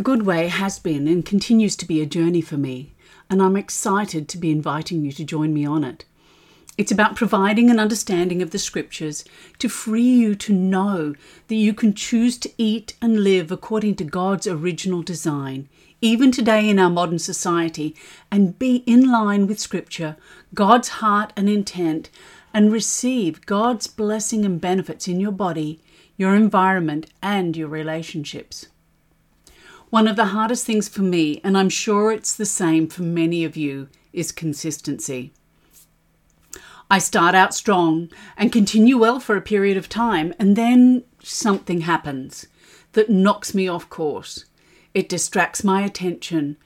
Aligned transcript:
The 0.00 0.04
Good 0.04 0.22
Way 0.22 0.48
has 0.48 0.78
been 0.78 1.06
and 1.06 1.26
continues 1.26 1.76
to 1.76 1.84
be 1.84 2.00
a 2.00 2.06
journey 2.06 2.40
for 2.40 2.56
me, 2.56 2.94
and 3.28 3.42
I'm 3.42 3.54
excited 3.54 4.28
to 4.28 4.38
be 4.38 4.50
inviting 4.50 5.04
you 5.04 5.12
to 5.12 5.24
join 5.24 5.52
me 5.52 5.66
on 5.66 5.84
it. 5.84 6.06
It's 6.78 6.90
about 6.90 7.16
providing 7.16 7.68
an 7.68 7.78
understanding 7.78 8.40
of 8.40 8.50
the 8.50 8.58
scriptures 8.58 9.26
to 9.58 9.68
free 9.68 10.00
you 10.00 10.34
to 10.36 10.54
know 10.54 11.14
that 11.48 11.54
you 11.54 11.74
can 11.74 11.92
choose 11.92 12.38
to 12.38 12.50
eat 12.56 12.96
and 13.02 13.22
live 13.22 13.52
according 13.52 13.96
to 13.96 14.04
God's 14.04 14.46
original 14.46 15.02
design, 15.02 15.68
even 16.00 16.32
today 16.32 16.66
in 16.66 16.78
our 16.78 16.88
modern 16.88 17.18
society, 17.18 17.94
and 18.30 18.58
be 18.58 18.76
in 18.86 19.12
line 19.12 19.46
with 19.46 19.60
scripture, 19.60 20.16
God's 20.54 20.88
heart 21.04 21.34
and 21.36 21.46
intent, 21.50 22.08
and 22.54 22.72
receive 22.72 23.44
God's 23.44 23.86
blessing 23.86 24.46
and 24.46 24.62
benefits 24.62 25.08
in 25.08 25.20
your 25.20 25.30
body, 25.30 25.82
your 26.16 26.34
environment, 26.34 27.04
and 27.20 27.54
your 27.54 27.68
relationships. 27.68 28.68
One 29.90 30.06
of 30.06 30.14
the 30.14 30.26
hardest 30.26 30.64
things 30.64 30.88
for 30.88 31.02
me, 31.02 31.40
and 31.42 31.58
I'm 31.58 31.68
sure 31.68 32.12
it's 32.12 32.36
the 32.36 32.46
same 32.46 32.86
for 32.86 33.02
many 33.02 33.42
of 33.42 33.56
you, 33.56 33.88
is 34.12 34.30
consistency. 34.30 35.32
I 36.88 36.98
start 36.98 37.34
out 37.34 37.54
strong 37.54 38.08
and 38.36 38.52
continue 38.52 38.96
well 38.96 39.18
for 39.18 39.36
a 39.36 39.42
period 39.42 39.76
of 39.76 39.88
time, 39.88 40.32
and 40.38 40.54
then 40.54 41.02
something 41.24 41.80
happens 41.80 42.46
that 42.92 43.10
knocks 43.10 43.52
me 43.52 43.66
off 43.66 43.90
course. 43.90 44.44
It 44.94 45.08
distracts 45.08 45.64
my 45.64 45.82
attention, 45.82 46.56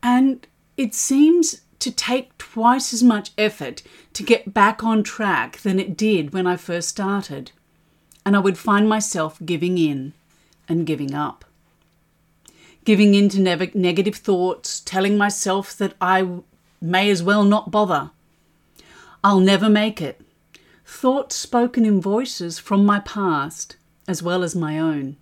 and 0.00 0.46
it 0.76 0.94
seems 0.94 1.62
to 1.80 1.90
take 1.90 2.38
twice 2.38 2.92
as 2.94 3.02
much 3.02 3.32
effort 3.36 3.82
to 4.12 4.22
get 4.22 4.54
back 4.54 4.84
on 4.84 5.02
track 5.02 5.58
than 5.58 5.80
it 5.80 5.96
did 5.96 6.32
when 6.32 6.46
I 6.46 6.56
first 6.56 6.88
started. 6.88 7.50
And 8.24 8.36
I 8.36 8.38
would 8.38 8.56
find 8.56 8.88
myself 8.88 9.40
giving 9.44 9.78
in 9.78 10.12
and 10.68 10.86
giving 10.86 11.12
up. 11.12 11.44
Giving 12.84 13.14
in 13.14 13.28
to 13.30 13.40
negative 13.40 14.16
thoughts, 14.16 14.80
telling 14.80 15.16
myself 15.16 15.76
that 15.76 15.94
I 16.00 16.28
may 16.80 17.10
as 17.10 17.22
well 17.22 17.44
not 17.44 17.70
bother 17.70 18.10
I'll 19.24 19.40
never 19.40 19.68
make 19.68 20.02
it. 20.02 20.20
Thoughts 20.84 21.36
spoken 21.36 21.84
in 21.84 22.00
voices 22.00 22.58
from 22.58 22.84
my 22.84 22.98
past 23.00 23.76
as 24.08 24.22
well 24.22 24.42
as 24.42 24.56
my 24.56 24.78
own. 24.80 25.16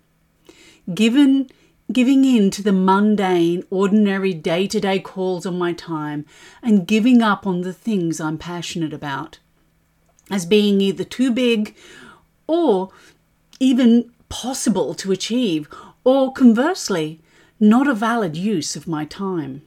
Given 0.91 1.49
giving 1.93 2.25
in 2.25 2.49
to 2.51 2.63
the 2.63 2.71
mundane, 2.71 3.63
ordinary 3.69 4.33
day 4.33 4.65
to 4.65 4.79
day 4.79 4.97
calls 4.99 5.45
on 5.45 5.57
my 5.57 5.73
time 5.73 6.25
and 6.63 6.87
giving 6.87 7.21
up 7.21 7.45
on 7.45 7.61
the 7.61 7.73
things 7.73 8.19
I'm 8.19 8.37
passionate 8.37 8.93
about 8.93 9.39
as 10.31 10.45
being 10.45 10.81
either 10.81 11.03
too 11.03 11.31
big 11.31 11.75
or 12.47 12.89
even 13.59 14.11
possible 14.29 14.93
to 14.95 15.11
achieve, 15.11 15.67
or 16.03 16.31
conversely, 16.31 17.19
not 17.61 17.87
a 17.87 17.93
valid 17.93 18.35
use 18.35 18.75
of 18.75 18.87
my 18.87 19.05
time. 19.05 19.61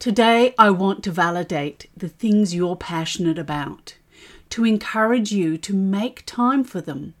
Today, 0.00 0.56
I 0.58 0.70
want 0.70 1.04
to 1.04 1.12
validate 1.12 1.88
the 1.96 2.08
things 2.08 2.52
you're 2.52 2.74
passionate 2.74 3.38
about, 3.38 3.94
to 4.50 4.64
encourage 4.64 5.30
you 5.30 5.56
to 5.56 5.72
make 5.72 6.26
time 6.26 6.64
for 6.64 6.80
them. 6.80 7.14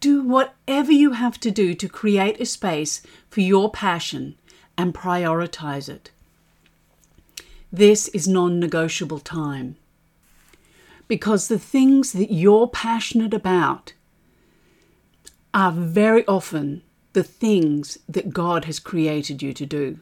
Do 0.00 0.20
whatever 0.24 0.90
you 0.90 1.12
have 1.12 1.38
to 1.40 1.52
do 1.52 1.74
to 1.74 1.88
create 1.88 2.40
a 2.40 2.44
space 2.44 3.02
for 3.30 3.40
your 3.40 3.70
passion 3.70 4.34
and 4.76 4.92
prioritize 4.92 5.88
it. 5.88 6.10
This 7.72 8.08
is 8.08 8.26
non 8.26 8.58
negotiable 8.58 9.20
time. 9.20 9.76
Because 11.06 11.46
the 11.46 11.58
things 11.58 12.12
that 12.14 12.32
you're 12.32 12.66
passionate 12.66 13.32
about 13.32 13.92
are 15.54 15.70
very 15.70 16.26
often 16.26 16.82
the 17.12 17.22
things 17.22 17.98
that 18.08 18.32
God 18.32 18.64
has 18.64 18.78
created 18.78 19.42
you 19.42 19.52
to 19.52 19.66
do. 19.66 19.98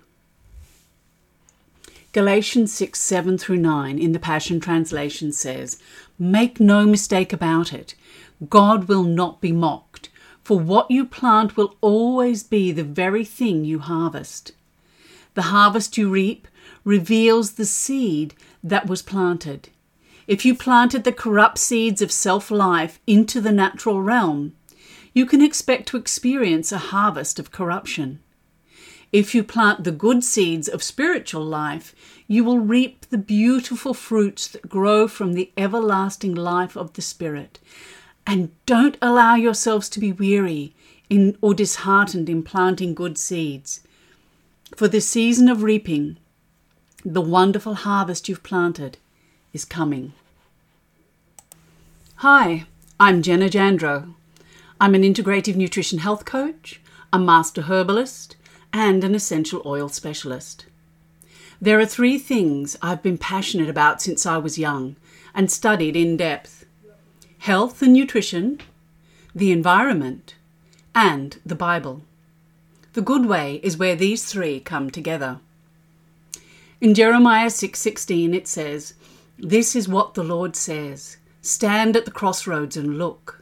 Galatians 2.12 2.72
6 2.72 2.98
7 2.98 3.38
through 3.38 3.58
9 3.58 3.98
in 3.98 4.12
the 4.12 4.18
Passion 4.18 4.58
Translation 4.58 5.32
says, 5.32 5.80
Make 6.18 6.58
no 6.58 6.84
mistake 6.84 7.32
about 7.32 7.72
it, 7.72 7.94
God 8.48 8.88
will 8.88 9.04
not 9.04 9.40
be 9.40 9.52
mocked, 9.52 10.08
for 10.42 10.58
what 10.58 10.90
you 10.90 11.06
plant 11.06 11.56
will 11.56 11.76
always 11.80 12.42
be 12.42 12.72
the 12.72 12.84
very 12.84 13.24
thing 13.24 13.64
you 13.64 13.78
harvest. 13.78 14.52
The 15.34 15.42
harvest 15.42 15.96
you 15.96 16.10
reap 16.10 16.48
reveals 16.84 17.52
the 17.52 17.64
seed 17.64 18.34
that 18.64 18.88
was 18.88 19.02
planted. 19.02 19.68
If 20.26 20.44
you 20.44 20.54
planted 20.54 21.04
the 21.04 21.12
corrupt 21.12 21.58
seeds 21.58 22.02
of 22.02 22.10
self 22.10 22.50
life 22.50 22.98
into 23.06 23.40
the 23.40 23.52
natural 23.52 24.02
realm, 24.02 24.54
you 25.12 25.26
can 25.26 25.42
expect 25.42 25.88
to 25.88 25.96
experience 25.96 26.72
a 26.72 26.78
harvest 26.78 27.38
of 27.38 27.50
corruption. 27.50 28.20
If 29.12 29.34
you 29.34 29.42
plant 29.42 29.82
the 29.82 29.90
good 29.90 30.22
seeds 30.22 30.68
of 30.68 30.82
spiritual 30.82 31.44
life, 31.44 31.94
you 32.28 32.44
will 32.44 32.60
reap 32.60 33.06
the 33.06 33.18
beautiful 33.18 33.92
fruits 33.92 34.46
that 34.48 34.68
grow 34.68 35.08
from 35.08 35.32
the 35.32 35.50
everlasting 35.56 36.34
life 36.34 36.76
of 36.76 36.92
the 36.92 37.02
Spirit. 37.02 37.58
And 38.24 38.52
don't 38.66 38.96
allow 39.02 39.34
yourselves 39.34 39.88
to 39.90 40.00
be 40.00 40.12
weary 40.12 40.74
in, 41.08 41.36
or 41.40 41.54
disheartened 41.54 42.28
in 42.28 42.44
planting 42.44 42.94
good 42.94 43.18
seeds. 43.18 43.80
For 44.76 44.86
the 44.86 45.00
season 45.00 45.48
of 45.48 45.64
reaping, 45.64 46.16
the 47.04 47.20
wonderful 47.20 47.74
harvest 47.74 48.28
you've 48.28 48.44
planted, 48.44 48.98
is 49.52 49.64
coming. 49.64 50.12
Hi, 52.16 52.66
I'm 53.00 53.22
Jenna 53.22 53.48
Jandro. 53.48 54.14
I'm 54.82 54.94
an 54.94 55.02
integrative 55.02 55.56
nutrition 55.56 55.98
health 55.98 56.24
coach, 56.24 56.80
a 57.12 57.18
master 57.18 57.62
herbalist, 57.62 58.36
and 58.72 59.04
an 59.04 59.14
essential 59.14 59.60
oil 59.66 59.90
specialist. 59.90 60.64
There 61.60 61.78
are 61.78 61.84
three 61.84 62.18
things 62.18 62.78
I've 62.80 63.02
been 63.02 63.18
passionate 63.18 63.68
about 63.68 64.00
since 64.00 64.24
I 64.24 64.38
was 64.38 64.58
young 64.58 64.96
and 65.34 65.50
studied 65.50 65.96
in 65.96 66.16
depth 66.16 66.64
health 67.40 67.82
and 67.82 67.92
nutrition, 67.92 68.58
the 69.34 69.52
environment, 69.52 70.34
and 70.94 71.38
the 71.44 71.54
Bible. 71.54 72.02
The 72.94 73.02
good 73.02 73.26
way 73.26 73.60
is 73.62 73.76
where 73.76 73.96
these 73.96 74.24
three 74.24 74.60
come 74.60 74.90
together. 74.90 75.40
In 76.80 76.94
Jeremiah 76.94 77.50
6:16 77.50 78.32
it 78.32 78.48
says, 78.48 78.94
"This 79.38 79.76
is 79.76 79.88
what 79.88 80.14
the 80.14 80.24
Lord 80.24 80.56
says: 80.56 81.18
Stand 81.42 81.96
at 81.96 82.06
the 82.06 82.10
crossroads 82.10 82.78
and 82.78 82.96
look. 82.96 83.39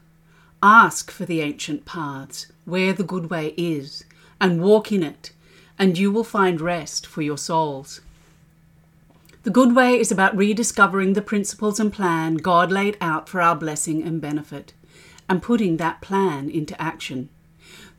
Ask 0.63 1.13
for 1.13 1.25
the 1.25 1.41
ancient 1.41 1.85
paths, 1.85 2.47
where 2.65 2.93
the 2.93 3.05
good 3.05 3.31
way 3.31 3.55
is, 3.57 4.05
and 4.41 4.61
walk 4.61 4.91
in 4.91 5.05
it, 5.05 5.31
and 5.79 5.97
you 5.97 6.11
will 6.11 6.25
find 6.25 6.61
rest 6.61 7.07
for 7.07 7.23
your 7.23 7.39
souls. 7.39 8.01
The 9.45 9.51
good 9.51 9.77
way 9.77 10.01
is 10.01 10.11
about 10.11 10.37
rediscovering 10.37 11.13
the 11.13 11.23
principles 11.23 11.79
and 11.79 11.93
plan 11.93 12.35
God 12.35 12.73
laid 12.73 12.97
out 13.01 13.29
for 13.29 13.41
our 13.41 13.55
blessing 13.55 14.03
and 14.03 14.21
benefit, 14.21 14.73
and 15.29 15.41
putting 15.41 15.77
that 15.77 16.01
plan 16.01 16.51
into 16.51 16.81
action. 16.83 17.29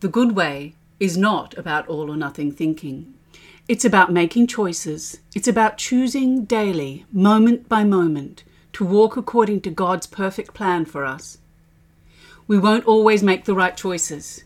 The 0.01 0.09
good 0.09 0.33
way 0.33 0.75
is 0.99 1.17
not 1.17 1.57
about 1.57 1.87
all 1.87 2.11
or 2.11 2.17
nothing 2.17 2.51
thinking. 2.51 3.13
It's 3.69 3.85
about 3.85 4.11
making 4.11 4.47
choices. 4.47 5.19
It's 5.33 5.47
about 5.47 5.77
choosing 5.77 6.43
daily, 6.43 7.05
moment 7.11 7.69
by 7.69 7.85
moment, 7.85 8.43
to 8.73 8.83
walk 8.83 9.15
according 9.15 9.61
to 9.61 9.69
God's 9.69 10.07
perfect 10.07 10.53
plan 10.53 10.83
for 10.83 11.05
us. 11.05 11.37
We 12.49 12.57
won't 12.57 12.87
always 12.87 13.21
make 13.21 13.45
the 13.45 13.53
right 13.53 13.77
choices. 13.77 14.43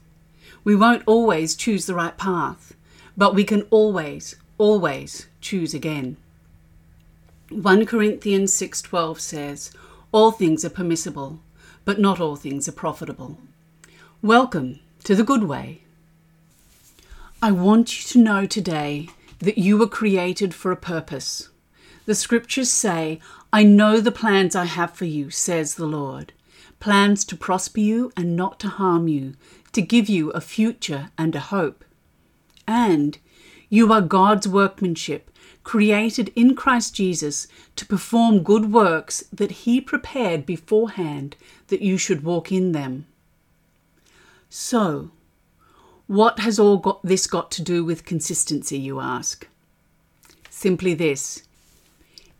We 0.65 0.75
won't 0.75 1.03
always 1.05 1.55
choose 1.55 1.85
the 1.85 1.95
right 1.95 2.17
path, 2.17 2.73
but 3.15 3.33
we 3.33 3.45
can 3.45 3.61
always, 3.69 4.35
always 4.57 5.27
choose 5.39 5.73
again. 5.73 6.17
1 7.49 7.85
Corinthians 7.85 8.51
6:12 8.51 9.21
says, 9.21 9.71
"All 10.11 10.31
things 10.31 10.65
are 10.65 10.69
permissible, 10.69 11.39
but 11.85 11.97
not 11.97 12.19
all 12.19 12.35
things 12.35 12.67
are 12.67 12.73
profitable." 12.73 13.37
Welcome 14.21 14.81
to 15.05 15.15
the 15.15 15.23
good 15.23 15.43
way. 15.43 15.83
I 17.41 17.51
want 17.51 17.97
you 17.97 18.03
to 18.09 18.19
know 18.19 18.45
today 18.45 19.07
that 19.39 19.57
you 19.57 19.77
were 19.77 19.87
created 19.87 20.53
for 20.53 20.73
a 20.73 20.85
purpose. 20.91 21.47
The 22.05 22.15
scriptures 22.15 22.69
say, 22.69 23.21
I 23.53 23.63
know 23.63 24.01
the 24.01 24.11
plans 24.11 24.57
I 24.57 24.65
have 24.65 24.91
for 24.91 25.05
you, 25.05 25.29
says 25.29 25.75
the 25.75 25.87
Lord 25.87 26.33
plans 26.83 27.23
to 27.23 27.37
prosper 27.37 27.79
you 27.79 28.11
and 28.17 28.35
not 28.35 28.59
to 28.59 28.67
harm 28.67 29.07
you, 29.07 29.33
to 29.71 29.81
give 29.81 30.09
you 30.09 30.31
a 30.31 30.41
future 30.41 31.09
and 31.17 31.33
a 31.33 31.39
hope. 31.39 31.85
And 32.67 33.17
you 33.69 33.93
are 33.93 34.01
God's 34.01 34.49
workmanship, 34.49 35.31
created 35.63 36.33
in 36.35 36.57
Christ 36.57 36.93
Jesus 36.93 37.47
to 37.77 37.85
perform 37.85 38.43
good 38.43 38.73
works 38.73 39.23
that 39.31 39.63
He 39.63 39.79
prepared 39.79 40.45
beforehand 40.45 41.37
that 41.67 41.81
you 41.81 41.97
should 41.97 42.21
walk 42.21 42.51
in 42.51 42.73
them. 42.73 43.05
So, 44.49 45.11
what 46.07 46.39
has 46.39 46.59
all 46.59 46.75
got 46.75 47.01
this 47.01 47.27
got 47.27 47.49
to 47.51 47.61
do 47.61 47.85
with 47.85 48.03
consistency, 48.03 48.77
you 48.77 48.99
ask? 48.99 49.47
Simply 50.49 50.93
this 50.93 51.43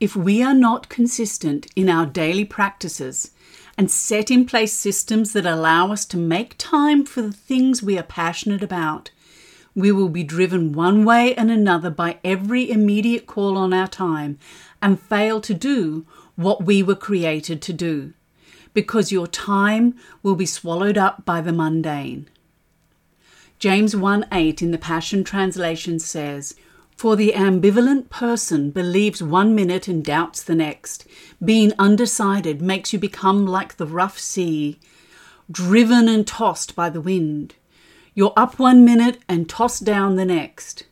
if 0.02 0.18
we 0.18 0.44
are 0.44 0.54
not 0.54 0.90
consistent 0.90 1.66
in 1.78 1.88
our 1.88 2.06
daily 2.06 2.44
practices 2.44 3.32
and 3.78 3.90
set 3.90 4.30
in 4.30 4.46
place 4.46 4.74
systems 4.74 5.34
that 5.34 5.46
allow 5.46 5.92
us 5.92 6.06
to 6.06 6.18
make 6.18 6.56
time 6.58 7.06
for 7.06 7.22
the 7.22 7.34
things 7.34 7.82
we 7.82 7.98
are 7.98 8.04
passionate 8.04 8.64
about, 8.64 9.12
we 9.76 9.92
will 9.92 10.10
be 10.10 10.24
driven 10.24 10.72
one 10.72 11.04
way 11.04 11.34
and 11.36 11.50
another 11.50 11.90
by 11.90 12.20
every 12.24 12.70
immediate 12.70 13.26
call 13.26 13.58
on 13.58 13.74
our 13.74 13.88
time 13.88 14.38
and 14.82 15.00
fail 15.00 15.42
to 15.42 15.54
do 15.54 16.06
what 16.36 16.64
we 16.64 16.84
were 16.84 16.96
created 16.96 17.62
to 17.62 17.74
do, 17.74 18.14
because 18.74 19.12
your 19.12 19.28
time 19.28 19.96
will 20.22 20.36
be 20.36 20.46
swallowed 20.46 20.98
up 20.98 21.26
by 21.26 21.42
the 21.42 21.54
mundane. 21.54 22.30
James 23.58 23.96
1 23.96 24.26
8 24.32 24.62
in 24.62 24.72
the 24.72 24.78
Passion 24.78 25.24
Translation 25.24 25.98
says, 25.98 26.56
For 26.96 27.16
the 27.16 27.34
ambivalent 27.36 28.10
person 28.10 28.72
believes 28.72 29.22
one 29.22 29.54
minute 29.56 29.88
and 29.88 30.04
doubts 30.04 30.44
the 30.44 30.56
next. 30.56 31.06
Being 31.44 31.74
undecided 31.78 32.62
makes 32.62 32.94
you 32.94 33.00
become 33.00 33.46
like 33.46 33.78
the 33.78 33.86
rough 33.86 34.20
sea, 34.20 34.80
driven 35.52 36.08
and 36.08 36.26
tossed 36.26 36.76
by 36.76 36.90
the 36.90 37.02
wind. 37.02 37.56
You're 38.14 38.34
up 38.38 38.60
one 38.60 38.86
minute 38.86 39.20
and 39.28 39.50
tossed 39.50 39.84
down 39.84 40.16
the 40.16 40.26
next. 40.26 40.86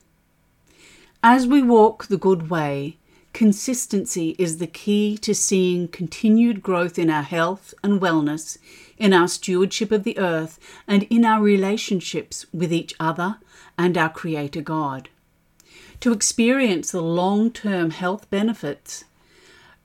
As 1.24 1.46
we 1.46 1.62
walk 1.62 2.08
the 2.08 2.18
good 2.18 2.50
way, 2.50 2.98
consistency 3.32 4.36
is 4.40 4.58
the 4.58 4.68
key 4.68 5.18
to 5.20 5.34
seeing 5.34 5.88
continued 5.88 6.62
growth 6.62 6.98
in 6.98 7.10
our 7.10 7.22
health 7.22 7.74
and 7.84 8.02
wellness 8.02 8.58
in 9.02 9.14
our 9.14 9.28
stewardship 9.28 9.92
of 9.92 10.04
the 10.04 10.20
earth, 10.20 10.60
and 10.88 11.04
in 11.04 11.26
our 11.26 11.42
relationships 11.42 12.46
with 12.54 12.72
each 12.72 12.94
other 13.00 13.38
and 13.76 13.98
our 13.98 14.10
Creator 14.10 14.62
God. 14.62 15.10
To 16.02 16.12
experience 16.12 16.92
the 16.92 17.02
long 17.02 17.52
term 17.52 17.92
health 17.92 18.28
benefits 18.32 19.06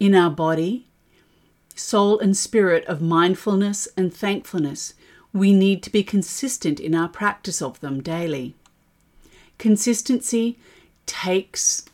in 0.00 0.14
our 0.14 0.30
body, 0.30 0.86
soul, 1.74 2.18
and 2.18 2.34
spirit 2.34 2.86
of 2.86 3.02
mindfulness 3.02 3.86
and 3.98 4.12
thankfulness, 4.12 4.94
we 5.34 5.52
need 5.52 5.82
to 5.82 5.90
be 5.90 6.02
consistent 6.02 6.80
in 6.80 6.94
our 6.94 7.08
practice 7.08 7.60
of 7.60 7.80
them 7.80 8.02
daily. 8.02 8.54
Consistency 9.58 10.58
takes 11.04 11.84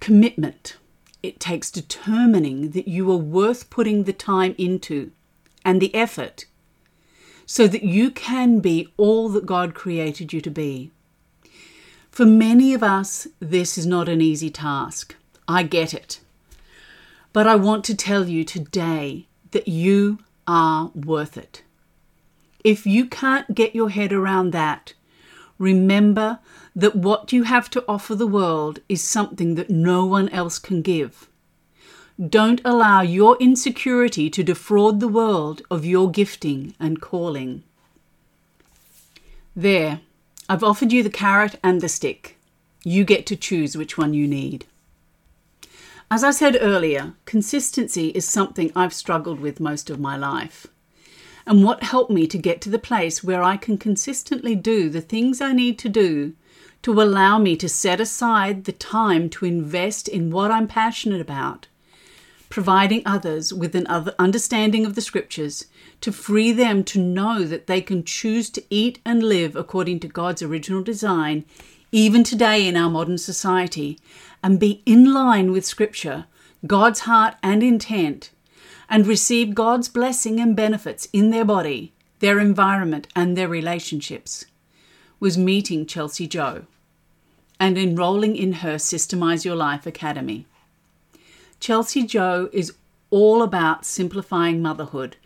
commitment. 0.00 0.76
It 1.22 1.40
takes 1.40 1.70
determining 1.70 2.72
that 2.72 2.86
you 2.86 3.10
are 3.10 3.16
worth 3.16 3.70
putting 3.70 4.04
the 4.04 4.12
time 4.12 4.54
into 4.58 5.12
and 5.64 5.80
the 5.80 5.94
effort 5.94 6.44
so 7.46 7.66
that 7.68 7.82
you 7.82 8.10
can 8.10 8.60
be 8.60 8.92
all 8.98 9.30
that 9.30 9.46
God 9.46 9.74
created 9.74 10.34
you 10.34 10.42
to 10.42 10.50
be. 10.50 10.90
For 12.14 12.24
many 12.24 12.74
of 12.74 12.84
us, 12.84 13.26
this 13.40 13.76
is 13.76 13.86
not 13.86 14.08
an 14.08 14.20
easy 14.20 14.48
task. 14.48 15.16
I 15.48 15.64
get 15.64 15.92
it. 15.92 16.20
But 17.32 17.48
I 17.48 17.56
want 17.56 17.82
to 17.86 17.96
tell 17.96 18.28
you 18.28 18.44
today 18.44 19.26
that 19.50 19.66
you 19.66 20.20
are 20.46 20.92
worth 20.94 21.36
it. 21.36 21.64
If 22.62 22.86
you 22.86 23.06
can't 23.06 23.52
get 23.52 23.74
your 23.74 23.90
head 23.90 24.12
around 24.12 24.52
that, 24.52 24.94
remember 25.58 26.38
that 26.76 26.94
what 26.94 27.32
you 27.32 27.42
have 27.42 27.68
to 27.70 27.84
offer 27.88 28.14
the 28.14 28.28
world 28.28 28.78
is 28.88 29.02
something 29.02 29.56
that 29.56 29.68
no 29.68 30.06
one 30.06 30.28
else 30.28 30.60
can 30.60 30.82
give. 30.82 31.28
Don't 32.24 32.60
allow 32.64 33.00
your 33.00 33.36
insecurity 33.40 34.30
to 34.30 34.44
defraud 34.44 35.00
the 35.00 35.08
world 35.08 35.62
of 35.68 35.84
your 35.84 36.08
gifting 36.12 36.76
and 36.78 37.00
calling. 37.00 37.64
There, 39.56 40.02
I've 40.48 40.62
offered 40.62 40.92
you 40.92 41.02
the 41.02 41.10
carrot 41.10 41.58
and 41.62 41.80
the 41.80 41.88
stick. 41.88 42.36
You 42.84 43.04
get 43.04 43.24
to 43.26 43.36
choose 43.36 43.76
which 43.76 43.96
one 43.96 44.12
you 44.12 44.26
need. 44.26 44.66
As 46.10 46.22
I 46.22 46.32
said 46.32 46.58
earlier, 46.60 47.14
consistency 47.24 48.08
is 48.08 48.28
something 48.28 48.70
I've 48.76 48.92
struggled 48.92 49.40
with 49.40 49.58
most 49.58 49.88
of 49.88 49.98
my 49.98 50.16
life. 50.16 50.66
And 51.46 51.64
what 51.64 51.82
helped 51.82 52.10
me 52.10 52.26
to 52.26 52.38
get 52.38 52.60
to 52.62 52.70
the 52.70 52.78
place 52.78 53.24
where 53.24 53.42
I 53.42 53.56
can 53.56 53.78
consistently 53.78 54.54
do 54.54 54.90
the 54.90 55.00
things 55.00 55.40
I 55.40 55.52
need 55.52 55.78
to 55.80 55.88
do 55.88 56.34
to 56.82 57.00
allow 57.00 57.38
me 57.38 57.56
to 57.56 57.68
set 57.68 58.00
aside 58.00 58.64
the 58.64 58.72
time 58.72 59.30
to 59.30 59.46
invest 59.46 60.08
in 60.08 60.30
what 60.30 60.50
I'm 60.50 60.68
passionate 60.68 61.20
about 61.20 61.68
providing 62.54 63.02
others 63.04 63.52
with 63.52 63.74
an 63.74 63.84
understanding 64.16 64.86
of 64.86 64.94
the 64.94 65.00
scriptures 65.00 65.66
to 66.00 66.12
free 66.12 66.52
them 66.52 66.84
to 66.84 67.00
know 67.00 67.42
that 67.42 67.66
they 67.66 67.80
can 67.80 68.04
choose 68.04 68.48
to 68.48 68.62
eat 68.70 69.00
and 69.04 69.24
live 69.24 69.56
according 69.56 69.98
to 69.98 70.06
God's 70.06 70.40
original 70.40 70.80
design, 70.80 71.44
even 71.90 72.22
today 72.22 72.64
in 72.68 72.76
our 72.76 72.88
modern 72.88 73.18
society, 73.18 73.98
and 74.40 74.60
be 74.60 74.84
in 74.86 75.12
line 75.12 75.50
with 75.50 75.64
scripture, 75.64 76.26
God's 76.64 77.00
heart 77.00 77.34
and 77.42 77.60
intent, 77.60 78.30
and 78.88 79.04
receive 79.04 79.56
God's 79.56 79.88
blessing 79.88 80.38
and 80.38 80.54
benefits 80.54 81.08
in 81.12 81.30
their 81.30 81.44
body, 81.44 81.92
their 82.20 82.38
environment, 82.38 83.08
and 83.16 83.36
their 83.36 83.48
relationships, 83.48 84.44
was 85.18 85.36
meeting 85.36 85.86
Chelsea 85.86 86.28
Joe 86.28 86.66
and 87.58 87.76
enrolling 87.76 88.36
in 88.36 88.52
her 88.62 88.76
Systemize 88.76 89.44
Your 89.44 89.56
Life 89.56 89.86
Academy. 89.88 90.46
Chelsea 91.60 92.04
Joe 92.04 92.48
is 92.52 92.72
all 93.10 93.42
about 93.42 93.86
simplifying 93.86 94.60
motherhood 94.60 95.16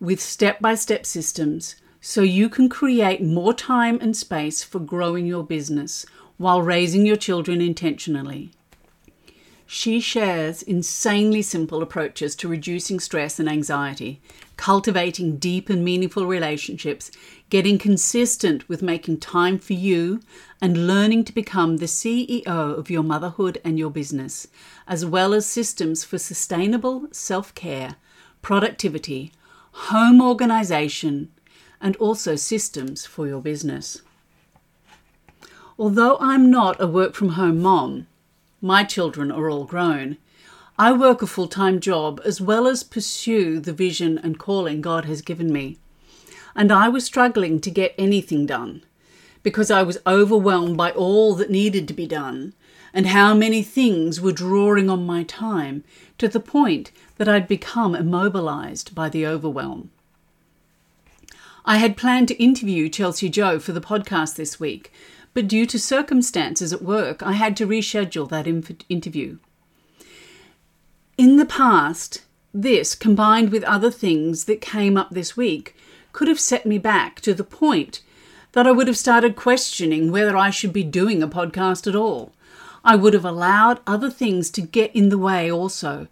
with 0.00 0.20
step 0.20 0.60
by 0.60 0.74
step 0.74 1.04
systems 1.04 1.76
so 2.00 2.22
you 2.22 2.48
can 2.48 2.68
create 2.68 3.22
more 3.22 3.52
time 3.52 3.98
and 4.00 4.16
space 4.16 4.64
for 4.64 4.78
growing 4.78 5.26
your 5.26 5.44
business 5.44 6.06
while 6.38 6.62
raising 6.62 7.04
your 7.04 7.16
children 7.16 7.60
intentionally. 7.60 8.50
She 9.72 10.00
shares 10.00 10.62
insanely 10.62 11.42
simple 11.42 11.80
approaches 11.80 12.34
to 12.34 12.48
reducing 12.48 12.98
stress 12.98 13.38
and 13.38 13.48
anxiety, 13.48 14.20
cultivating 14.56 15.36
deep 15.36 15.70
and 15.70 15.84
meaningful 15.84 16.26
relationships, 16.26 17.12
getting 17.50 17.78
consistent 17.78 18.68
with 18.68 18.82
making 18.82 19.18
time 19.18 19.60
for 19.60 19.74
you, 19.74 20.22
and 20.60 20.88
learning 20.88 21.22
to 21.26 21.32
become 21.32 21.76
the 21.76 21.86
CEO 21.86 22.48
of 22.48 22.90
your 22.90 23.04
motherhood 23.04 23.60
and 23.64 23.78
your 23.78 23.90
business, 23.92 24.48
as 24.88 25.06
well 25.06 25.32
as 25.32 25.46
systems 25.46 26.02
for 26.02 26.18
sustainable 26.18 27.06
self 27.12 27.54
care, 27.54 27.94
productivity, 28.42 29.30
home 29.70 30.20
organization, 30.20 31.30
and 31.80 31.94
also 31.98 32.34
systems 32.34 33.06
for 33.06 33.28
your 33.28 33.40
business. 33.40 34.02
Although 35.78 36.16
I'm 36.18 36.50
not 36.50 36.82
a 36.82 36.88
work 36.88 37.14
from 37.14 37.30
home 37.30 37.62
mom, 37.62 38.08
my 38.60 38.84
children 38.84 39.30
are 39.30 39.48
all 39.48 39.64
grown. 39.64 40.18
I 40.78 40.92
work 40.92 41.22
a 41.22 41.26
full 41.26 41.48
time 41.48 41.80
job 41.80 42.20
as 42.24 42.40
well 42.40 42.66
as 42.66 42.82
pursue 42.82 43.60
the 43.60 43.72
vision 43.72 44.18
and 44.18 44.38
calling 44.38 44.80
God 44.80 45.04
has 45.04 45.22
given 45.22 45.52
me. 45.52 45.78
And 46.54 46.72
I 46.72 46.88
was 46.88 47.04
struggling 47.04 47.60
to 47.60 47.70
get 47.70 47.94
anything 47.98 48.46
done 48.46 48.82
because 49.42 49.70
I 49.70 49.82
was 49.82 49.98
overwhelmed 50.06 50.76
by 50.76 50.90
all 50.90 51.34
that 51.36 51.50
needed 51.50 51.88
to 51.88 51.94
be 51.94 52.06
done 52.06 52.54
and 52.92 53.06
how 53.06 53.34
many 53.34 53.62
things 53.62 54.20
were 54.20 54.32
drawing 54.32 54.90
on 54.90 55.06
my 55.06 55.22
time 55.22 55.84
to 56.18 56.28
the 56.28 56.40
point 56.40 56.90
that 57.16 57.28
I'd 57.28 57.48
become 57.48 57.94
immobilized 57.94 58.94
by 58.94 59.08
the 59.08 59.26
overwhelm. 59.26 59.90
I 61.64 61.76
had 61.76 61.96
planned 61.96 62.28
to 62.28 62.42
interview 62.42 62.88
Chelsea 62.88 63.28
Joe 63.28 63.58
for 63.58 63.72
the 63.72 63.80
podcast 63.80 64.36
this 64.36 64.58
week, 64.58 64.92
but 65.32 65.48
due 65.48 65.66
to 65.66 65.78
circumstances 65.78 66.72
at 66.72 66.82
work, 66.82 67.22
I 67.22 67.32
had 67.32 67.56
to 67.58 67.66
reschedule 67.66 68.28
that 68.30 68.46
interview. 68.88 69.38
In 71.16 71.36
the 71.36 71.46
past, 71.46 72.22
this, 72.52 72.94
combined 72.94 73.50
with 73.50 73.62
other 73.64 73.90
things 73.90 74.44
that 74.46 74.60
came 74.60 74.96
up 74.96 75.10
this 75.10 75.36
week, 75.36 75.76
could 76.12 76.28
have 76.28 76.40
set 76.40 76.66
me 76.66 76.78
back 76.78 77.20
to 77.20 77.32
the 77.34 77.44
point 77.44 78.02
that 78.52 78.66
I 78.66 78.72
would 78.72 78.88
have 78.88 78.98
started 78.98 79.36
questioning 79.36 80.10
whether 80.10 80.36
I 80.36 80.50
should 80.50 80.72
be 80.72 80.82
doing 80.82 81.22
a 81.22 81.28
podcast 81.28 81.86
at 81.86 81.94
all. 81.94 82.32
I 82.84 82.96
would 82.96 83.14
have 83.14 83.24
allowed 83.24 83.80
other 83.86 84.10
things 84.10 84.50
to 84.50 84.60
get 84.60 84.94
in 84.96 85.10
the 85.10 85.18
way 85.18 85.50
also, 85.50 86.08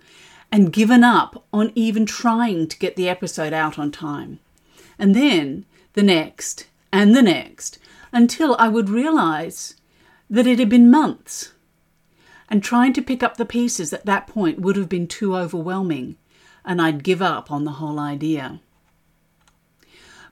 and 0.53 0.73
given 0.73 1.03
up 1.03 1.45
on 1.53 1.73
even 1.75 2.07
trying 2.07 2.69
to 2.69 2.79
get 2.79 2.95
the 2.95 3.09
episode 3.09 3.53
out 3.53 3.79
on 3.79 3.91
time. 3.91 4.39
And 4.99 5.15
then 5.15 5.65
the 5.95 6.03
next, 6.03 6.67
and 6.93 7.17
the 7.17 7.23
next, 7.23 7.79
until 8.13 8.57
I 8.59 8.69
would 8.69 8.89
realize 8.89 9.75
that 10.31 10.47
it 10.47 10.59
had 10.59 10.69
been 10.69 10.91
months. 10.91 11.53
And 12.49 12.63
trying 12.63 12.93
to 12.95 13.03
pick 13.03 13.23
up 13.23 13.37
the 13.37 13.45
pieces 13.45 13.93
at 13.93 14.07
that 14.07 14.27
point 14.27 14.61
would 14.61 14.77
have 14.77 14.89
been 14.89 15.07
too 15.07 15.37
overwhelming, 15.37 16.17
and 16.65 16.81
I'd 16.81 17.05
give 17.05 17.21
up 17.21 17.51
on 17.51 17.65
the 17.65 17.73
whole 17.73 17.99
idea. 17.99 18.61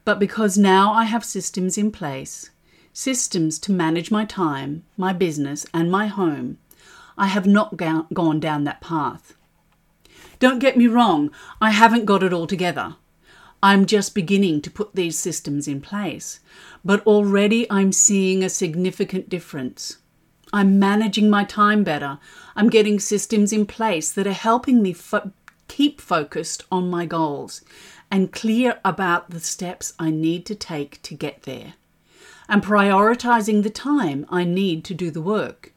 But 0.04 0.18
because 0.18 0.56
now 0.56 0.92
I 0.92 1.04
have 1.04 1.24
systems 1.24 1.76
in 1.76 1.90
place, 1.90 2.50
systems 2.92 3.58
to 3.58 3.72
manage 3.72 4.10
my 4.10 4.24
time, 4.24 4.84
my 4.96 5.12
business, 5.12 5.66
and 5.74 5.90
my 5.90 6.06
home, 6.06 6.58
I 7.18 7.26
have 7.26 7.46
not 7.46 7.76
ga- 7.76 8.06
gone 8.12 8.40
down 8.40 8.64
that 8.64 8.80
path. 8.80 9.34
Don't 10.38 10.58
get 10.58 10.76
me 10.76 10.86
wrong, 10.86 11.30
I 11.60 11.70
haven't 11.70 12.04
got 12.04 12.22
it 12.22 12.32
all 12.32 12.46
together. 12.46 12.96
I'm 13.68 13.84
just 13.84 14.14
beginning 14.14 14.62
to 14.62 14.70
put 14.70 14.94
these 14.94 15.18
systems 15.18 15.66
in 15.66 15.80
place, 15.80 16.38
but 16.84 17.04
already 17.04 17.60
I'm 17.68 17.90
seeing 17.90 18.44
a 18.44 18.48
significant 18.48 19.28
difference. 19.28 19.96
I'm 20.52 20.78
managing 20.78 21.28
my 21.28 21.42
time 21.42 21.82
better. 21.82 22.18
I'm 22.54 22.70
getting 22.70 23.00
systems 23.00 23.52
in 23.52 23.66
place 23.66 24.12
that 24.12 24.26
are 24.26 24.32
helping 24.50 24.82
me 24.82 24.92
fo- 24.92 25.32
keep 25.66 26.00
focused 26.00 26.62
on 26.70 26.88
my 26.96 27.06
goals 27.06 27.62
and 28.08 28.30
clear 28.40 28.78
about 28.84 29.30
the 29.30 29.40
steps 29.40 29.94
I 29.98 30.10
need 30.10 30.46
to 30.46 30.54
take 30.54 31.02
to 31.02 31.14
get 31.14 31.42
there. 31.42 31.74
and 32.48 32.62
prioritizing 32.62 33.64
the 33.64 33.70
time 33.70 34.24
I 34.40 34.44
need 34.44 34.84
to 34.84 34.94
do 34.94 35.10
the 35.10 35.26
work. 35.36 35.72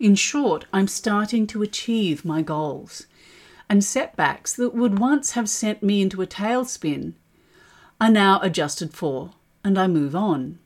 In 0.00 0.16
short, 0.16 0.64
I'm 0.72 0.88
starting 0.88 1.46
to 1.46 1.62
achieve 1.62 2.24
my 2.24 2.42
goals. 2.42 3.06
And 3.72 3.82
setbacks 3.82 4.52
that 4.56 4.74
would 4.74 4.98
once 4.98 5.30
have 5.30 5.48
sent 5.48 5.82
me 5.82 6.02
into 6.02 6.20
a 6.20 6.26
tailspin 6.26 7.14
are 7.98 8.10
now 8.10 8.38
adjusted 8.42 8.92
for, 8.92 9.30
and 9.64 9.78
I 9.78 9.86
move 9.86 10.14
on 10.14 10.58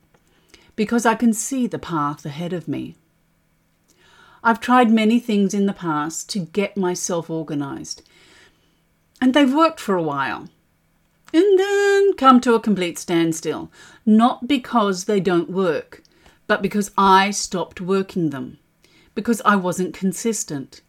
because 0.75 1.05
I 1.05 1.15
can 1.15 1.31
see 1.31 1.67
the 1.67 1.79
path 1.79 2.25
ahead 2.25 2.51
of 2.51 2.67
me. 2.67 2.97
I've 4.43 4.59
tried 4.59 4.91
many 4.91 5.21
things 5.21 5.53
in 5.53 5.67
the 5.67 5.71
past 5.71 6.27
to 6.31 6.39
get 6.39 6.75
myself 6.75 7.29
organized, 7.29 8.01
and 9.21 9.33
they've 9.33 9.55
worked 9.55 9.79
for 9.79 9.95
a 9.95 10.03
while, 10.03 10.49
and 11.33 11.57
then 11.57 12.13
come 12.15 12.41
to 12.41 12.55
a 12.55 12.59
complete 12.59 12.99
standstill, 12.99 13.71
not 14.05 14.49
because 14.49 15.05
they 15.05 15.21
don't 15.21 15.49
work, 15.49 16.03
but 16.45 16.61
because 16.61 16.91
I 16.97 17.31
stopped 17.31 17.79
working 17.79 18.31
them, 18.31 18.59
because 19.15 19.41
I 19.45 19.55
wasn't 19.55 19.93
consistent, 19.93 20.81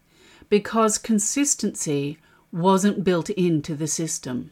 because 0.48 0.98
consistency 0.98 2.18
wasn't 2.52 3.04
built 3.04 3.30
into 3.30 3.74
the 3.74 3.86
system. 3.86 4.50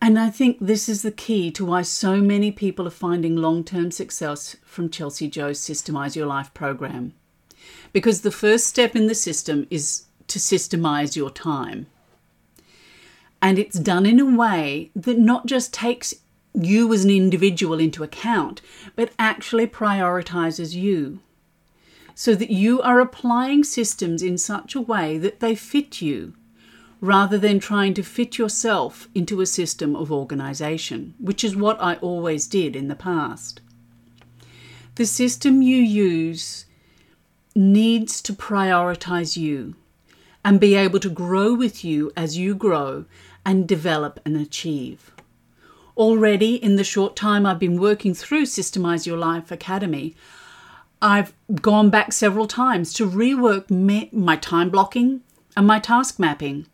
And 0.00 0.18
I 0.18 0.30
think 0.30 0.58
this 0.60 0.88
is 0.88 1.02
the 1.02 1.12
key 1.12 1.52
to 1.52 1.64
why 1.64 1.82
so 1.82 2.16
many 2.16 2.50
people 2.50 2.88
are 2.88 2.90
finding 2.90 3.36
long 3.36 3.62
term 3.62 3.92
success 3.92 4.56
from 4.64 4.90
Chelsea 4.90 5.28
Joe's 5.28 5.60
Systemize 5.60 6.16
Your 6.16 6.26
Life 6.26 6.52
program. 6.54 7.14
Because 7.92 8.22
the 8.22 8.32
first 8.32 8.66
step 8.66 8.96
in 8.96 9.06
the 9.06 9.14
system 9.14 9.66
is 9.70 10.06
to 10.26 10.40
systemize 10.40 11.14
your 11.14 11.30
time. 11.30 11.86
And 13.40 13.58
it's 13.58 13.78
done 13.78 14.04
in 14.04 14.18
a 14.18 14.36
way 14.36 14.90
that 14.96 15.18
not 15.18 15.46
just 15.46 15.72
takes 15.72 16.14
you 16.52 16.92
as 16.92 17.04
an 17.04 17.10
individual 17.10 17.78
into 17.78 18.02
account, 18.02 18.60
but 18.96 19.12
actually 19.18 19.66
prioritizes 19.66 20.74
you. 20.74 21.20
So 22.14 22.34
that 22.34 22.50
you 22.50 22.80
are 22.82 23.00
applying 23.00 23.64
systems 23.64 24.22
in 24.22 24.38
such 24.38 24.74
a 24.74 24.80
way 24.80 25.18
that 25.18 25.40
they 25.40 25.54
fit 25.54 26.02
you 26.02 26.34
rather 27.00 27.36
than 27.36 27.58
trying 27.58 27.94
to 27.94 28.02
fit 28.02 28.38
yourself 28.38 29.08
into 29.14 29.40
a 29.40 29.46
system 29.46 29.96
of 29.96 30.12
organization, 30.12 31.14
which 31.18 31.42
is 31.42 31.56
what 31.56 31.80
I 31.80 31.96
always 31.96 32.46
did 32.46 32.76
in 32.76 32.86
the 32.86 32.94
past. 32.94 33.60
The 34.94 35.06
system 35.06 35.62
you 35.62 35.78
use 35.78 36.66
needs 37.56 38.22
to 38.22 38.32
prioritize 38.32 39.36
you 39.36 39.74
and 40.44 40.60
be 40.60 40.74
able 40.74 41.00
to 41.00 41.10
grow 41.10 41.54
with 41.54 41.84
you 41.84 42.12
as 42.16 42.38
you 42.38 42.54
grow 42.54 43.04
and 43.44 43.66
develop 43.66 44.20
and 44.24 44.36
achieve. 44.36 45.12
Already, 45.96 46.54
in 46.54 46.76
the 46.76 46.84
short 46.84 47.16
time 47.16 47.44
I've 47.44 47.58
been 47.58 47.80
working 47.80 48.14
through 48.14 48.46
Systemize 48.46 49.06
Your 49.06 49.18
Life 49.18 49.50
Academy, 49.50 50.14
I've 51.04 51.34
gone 51.60 51.90
back 51.90 52.12
several 52.12 52.46
times 52.46 52.92
to 52.94 53.10
rework 53.10 53.68
my 54.12 54.36
time 54.36 54.70
blocking 54.70 55.22
and 55.56 55.66
my 55.66 55.80
task 55.80 56.20
mapping 56.20 56.66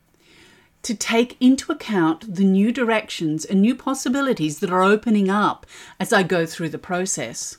to 0.82 0.94
take 0.94 1.38
into 1.40 1.72
account 1.72 2.34
the 2.34 2.44
new 2.44 2.70
directions 2.70 3.46
and 3.46 3.62
new 3.62 3.74
possibilities 3.74 4.58
that 4.58 4.70
are 4.70 4.82
opening 4.82 5.30
up 5.30 5.64
as 5.98 6.12
I 6.12 6.22
go 6.24 6.44
through 6.44 6.68
the 6.68 6.78
process. 6.78 7.56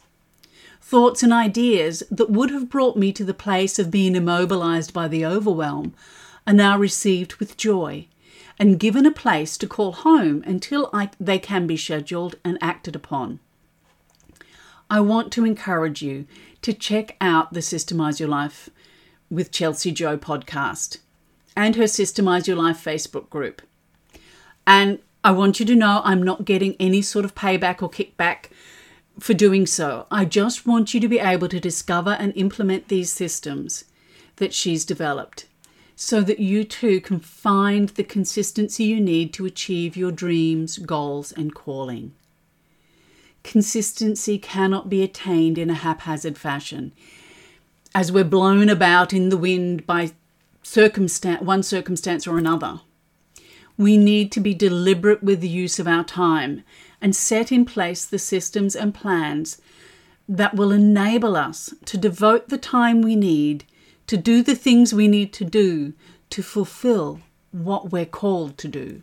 Thoughts 0.79 1.23
and 1.23 1.33
ideas 1.33 2.03
that 2.11 2.29
would 2.29 2.51
have 2.51 2.69
brought 2.69 2.95
me 2.95 3.11
to 3.13 3.23
the 3.23 3.33
place 3.33 3.79
of 3.79 3.89
being 3.89 4.15
immobilized 4.15 4.93
by 4.93 5.07
the 5.07 5.25
overwhelm 5.25 5.95
are 6.45 6.53
now 6.53 6.77
received 6.77 7.35
with 7.35 7.57
joy 7.57 8.07
and 8.59 8.79
given 8.79 9.07
a 9.07 9.11
place 9.11 9.57
to 9.57 9.67
call 9.67 9.91
home 9.91 10.43
until 10.45 10.91
I, 10.93 11.09
they 11.19 11.39
can 11.39 11.65
be 11.65 11.77
scheduled 11.77 12.35
and 12.45 12.59
acted 12.61 12.95
upon. 12.95 13.39
I 14.91 15.01
want 15.01 15.31
to 15.34 15.46
encourage 15.46 16.01
you 16.01 16.25
to 16.63 16.74
check 16.74 17.15
out 17.22 17.53
the 17.53 17.60
Systemize 17.60 18.19
Your 18.19 18.29
Life 18.29 18.69
with 19.29 19.51
Chelsea 19.51 19.91
Joe 19.91 20.17
podcast 20.17 20.98
and 21.55 21.75
her 21.75 21.84
Systemize 21.84 22.48
Your 22.48 22.55
Life 22.55 22.84
Facebook 22.84 23.29
group. 23.29 23.62
And 24.65 24.98
I 25.24 25.31
want 25.31 25.60
you 25.60 25.65
to 25.67 25.75
know 25.75 26.01
I'm 26.03 26.24
not 26.24 26.43
getting 26.43 26.75
any 26.79 27.03
sort 27.03 27.24
of 27.24 27.36
payback 27.36 27.84
or 27.84 27.89
kickback 27.89 28.46
for 29.19 29.36
doing 29.36 29.67
so. 29.67 30.08
I 30.10 30.25
just 30.25 30.65
want 30.65 30.93
you 30.96 31.00
to 31.01 31.08
be 31.08 31.19
able 31.19 31.50
to 31.50 31.60
discover 31.60 32.12
and 32.12 32.34
implement 32.36 32.88
these 32.88 33.12
systems 33.12 33.86
that 34.38 34.55
she's 34.55 34.86
developed 34.86 35.46
so 35.96 36.22
that 36.22 36.39
you 36.39 36.63
too 36.63 37.00
can 37.01 37.19
find 37.19 37.89
the 37.89 38.03
consistency 38.03 38.86
you 38.86 39.00
need 39.00 39.34
to 39.34 39.46
achieve 39.46 39.96
your 39.96 40.12
dreams, 40.12 40.79
goals, 40.79 41.31
and 41.31 41.53
calling. 41.53 42.13
Consistency 43.43 44.38
cannot 44.38 44.89
be 44.89 45.03
attained 45.03 45.58
in 45.58 45.69
a 45.69 45.75
haphazard 45.75 46.38
fashion. 46.38 46.91
As 47.96 48.12
we're 48.12 48.24
blown 48.24 48.69
about 48.69 49.13
in 49.13 49.29
the 49.29 49.38
wind 49.38 49.88
by 49.88 50.12
circumstance, 50.62 51.41
one 51.41 51.63
circumstance 51.63 52.27
or 52.27 52.38
another. 52.38 52.81
We 53.77 53.98
need 53.98 54.31
to 54.34 54.39
be 54.39 54.53
deliberate 54.53 55.24
with 55.24 55.41
the 55.41 55.48
use 55.48 55.79
of 55.79 55.88
our 55.88 56.03
time 56.03 56.63
and 57.01 57.15
set 57.15 57.51
in 57.51 57.65
place 57.65 58.05
the 58.05 58.19
systems 58.19 58.75
and 58.75 58.93
plans 58.93 59.62
that 60.27 60.55
will 60.55 60.72
enable 60.72 61.36
us 61.36 61.74
to 61.86 61.98
devote 61.98 62.50
the 62.50 62.58
time 62.58 63.01
we 63.01 63.15
need 63.15 63.65
to 64.05 64.17
do 64.17 64.43
the 64.43 64.55
things 64.55 64.93
we 64.93 65.08
need 65.08 65.34
to 65.34 65.46
do 65.46 65.93
to 66.29 66.43
fulfill 66.43 67.22
what 67.51 67.91
we're 67.91 68.05
called 68.05 68.58
to 68.60 68.67
do. 68.67 69.01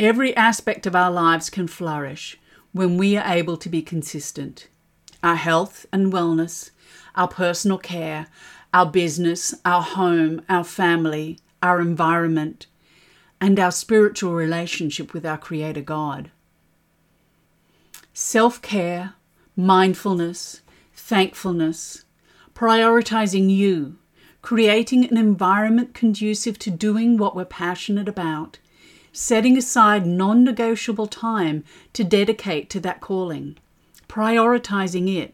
Every 0.00 0.34
aspect 0.36 0.86
of 0.86 0.96
our 0.96 1.10
lives 1.10 1.48
can 1.48 1.68
flourish 1.68 2.36
when 2.72 2.96
we 2.96 3.16
are 3.16 3.32
able 3.32 3.56
to 3.56 3.68
be 3.68 3.80
consistent. 3.80 4.66
Our 5.22 5.36
health 5.36 5.86
and 5.92 6.12
wellness, 6.12 6.70
our 7.14 7.28
personal 7.28 7.78
care, 7.78 8.26
our 8.72 8.86
business, 8.86 9.54
our 9.64 9.82
home, 9.82 10.42
our 10.48 10.64
family, 10.64 11.38
our 11.62 11.80
environment, 11.80 12.66
and 13.40 13.60
our 13.60 13.70
spiritual 13.70 14.34
relationship 14.34 15.14
with 15.14 15.24
our 15.24 15.38
Creator 15.38 15.82
God. 15.82 16.32
Self 18.12 18.60
care, 18.62 19.14
mindfulness, 19.54 20.60
thankfulness, 20.92 22.04
prioritizing 22.52 23.48
you, 23.48 23.96
creating 24.42 25.04
an 25.04 25.16
environment 25.16 25.94
conducive 25.94 26.58
to 26.58 26.70
doing 26.70 27.16
what 27.16 27.36
we're 27.36 27.44
passionate 27.44 28.08
about, 28.08 28.58
setting 29.14 29.56
aside 29.56 30.04
non 30.04 30.42
negotiable 30.42 31.06
time 31.06 31.64
to 31.92 32.02
dedicate 32.02 32.68
to 32.68 32.80
that 32.80 33.00
calling, 33.00 33.56
prioritizing 34.08 35.16
it, 35.16 35.32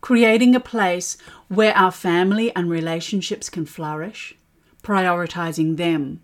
creating 0.00 0.54
a 0.54 0.60
place 0.60 1.18
where 1.48 1.76
our 1.76 1.92
family 1.92 2.54
and 2.56 2.70
relationships 2.70 3.50
can 3.50 3.66
flourish, 3.66 4.34
prioritizing 4.82 5.76
them, 5.76 6.20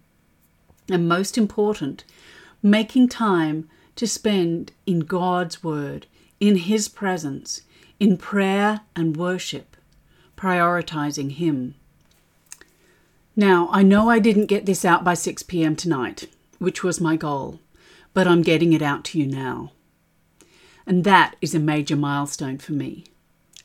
and 0.88 1.06
most 1.06 1.36
important, 1.36 2.04
making 2.62 3.06
time 3.06 3.68
to 3.94 4.06
spend 4.06 4.72
in 4.86 5.00
God's 5.00 5.62
Word, 5.62 6.06
in 6.40 6.56
His 6.56 6.88
presence, 6.88 7.62
in 8.00 8.16
prayer 8.16 8.80
and 8.96 9.14
worship, 9.14 9.76
prioritizing 10.38 11.32
Him. 11.32 11.74
Now, 13.36 13.68
I 13.70 13.82
know 13.82 14.10
I 14.10 14.18
didn't 14.18 14.46
get 14.46 14.66
this 14.66 14.84
out 14.84 15.04
by 15.04 15.14
6 15.14 15.42
pm 15.44 15.76
tonight, 15.76 16.28
which 16.58 16.82
was 16.82 17.00
my 17.00 17.16
goal, 17.16 17.60
but 18.12 18.26
I'm 18.26 18.42
getting 18.42 18.72
it 18.72 18.82
out 18.82 19.04
to 19.06 19.18
you 19.18 19.26
now. 19.26 19.72
And 20.86 21.04
that 21.04 21.36
is 21.40 21.54
a 21.54 21.60
major 21.60 21.96
milestone 21.96 22.58
for 22.58 22.72
me 22.72 23.04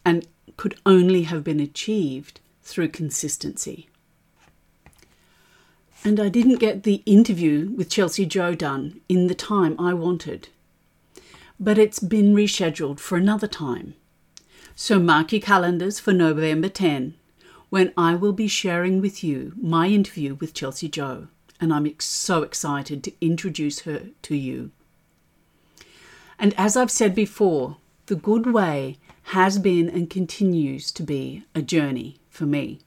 and 0.06 0.28
could 0.58 0.78
only 0.86 1.24
have 1.24 1.44
been 1.44 1.60
achieved 1.60 2.40
through 2.62 2.90
consistency. 2.90 3.90
And 6.04 6.20
I 6.20 6.30
didn't 6.30 6.60
get 6.60 6.84
the 6.84 7.02
interview 7.08 7.72
with 7.72 7.90
Chelsea 7.90 8.28
Joe 8.28 8.54
done 8.54 9.02
in 9.10 9.26
the 9.26 9.36
time 9.36 9.76
I 9.80 9.96
wanted. 9.96 10.50
But 11.60 11.80
it's 11.80 12.00
been 12.00 12.36
rescheduled 12.36 13.00
for 13.00 13.18
another 13.18 13.48
time. 13.48 13.96
So 14.76 15.00
mark 15.00 15.32
your 15.32 15.42
calendars 15.42 16.00
for 16.00 16.14
November 16.14 16.70
10, 16.70 17.16
when 17.70 17.94
I 17.98 18.16
will 18.16 18.34
be 18.34 18.48
sharing 18.48 19.02
with 19.02 19.24
you 19.24 19.54
my 19.56 19.88
interview 19.88 20.36
with 20.36 20.54
Chelsea 20.54 20.88
Joe, 20.88 21.28
and 21.60 21.74
I'm 21.74 21.92
so 22.00 22.44
excited 22.44 23.04
to 23.04 23.14
introduce 23.22 23.82
her 23.82 24.08
to 24.24 24.36
you. 24.36 24.72
And 26.38 26.54
as 26.58 26.76
I've 26.76 26.92
said 26.92 27.16
before, 27.16 27.78
the 28.08 28.16
good 28.16 28.52
way 28.54 28.98
has 29.30 29.58
been 29.58 29.90
and 29.90 30.10
continues 30.10 30.92
to 30.92 31.04
be 31.04 31.44
a 31.56 31.62
journey 31.62 32.18
for 32.30 32.46
me. 32.46 32.80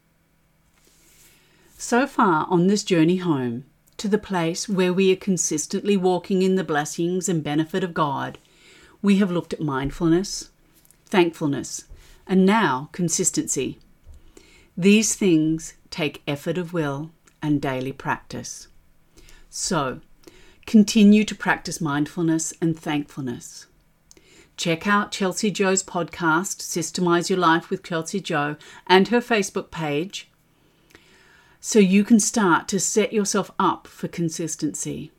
So 1.76 2.06
far 2.06 2.46
on 2.48 2.66
this 2.66 2.84
journey 2.84 3.16
home 3.16 3.64
to 3.96 4.08
the 4.08 4.18
place 4.18 4.68
where 4.68 4.92
we 4.92 5.12
are 5.12 5.16
consistently 5.16 5.96
walking 5.96 6.42
in 6.42 6.54
the 6.54 6.64
blessings 6.64 7.28
and 7.28 7.42
benefit 7.42 7.82
of 7.82 7.94
God, 7.94 8.38
we 9.02 9.18
have 9.18 9.30
looked 9.30 9.52
at 9.52 9.60
mindfulness, 9.60 10.50
thankfulness, 11.06 11.84
and 12.26 12.46
now 12.46 12.90
consistency. 12.92 13.78
These 14.80 15.16
things 15.16 15.74
take 15.90 16.22
effort 16.28 16.56
of 16.56 16.72
will 16.72 17.10
and 17.42 17.60
daily 17.60 17.90
practice. 17.90 18.68
So, 19.50 20.00
continue 20.66 21.24
to 21.24 21.34
practice 21.34 21.80
mindfulness 21.80 22.54
and 22.62 22.78
thankfulness. 22.78 23.66
Check 24.56 24.86
out 24.86 25.10
Chelsea 25.10 25.50
Joe's 25.50 25.82
podcast, 25.82 26.60
Systemize 26.60 27.28
Your 27.28 27.40
Life 27.40 27.70
with 27.70 27.82
Chelsea 27.82 28.20
Joe, 28.20 28.54
and 28.86 29.08
her 29.08 29.20
Facebook 29.20 29.72
page 29.72 30.30
so 31.60 31.80
you 31.80 32.04
can 32.04 32.20
start 32.20 32.68
to 32.68 32.78
set 32.78 33.12
yourself 33.12 33.50
up 33.58 33.88
for 33.88 34.06
consistency. 34.06 35.10